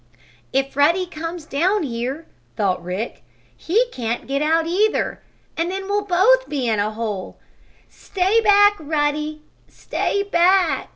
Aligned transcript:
"If 0.51 0.75
Ruddy 0.75 1.05
comes 1.05 1.45
down 1.45 1.83
here," 1.83 2.25
thought 2.55 2.83
Rick, 2.83 3.21
"he 3.55 3.85
can't 3.91 4.25
get 4.25 4.41
out 4.41 4.65
either, 4.65 5.21
and 5.55 5.69
then 5.69 5.87
we'll 5.87 6.05
both 6.05 6.49
be 6.49 6.67
in 6.67 6.79
a 6.79 6.89
hole! 6.89 7.37
Stay 7.87 8.41
back, 8.43 8.77
Ruddy! 8.79 9.43
Stay 9.69 10.23
back!" 10.23 10.87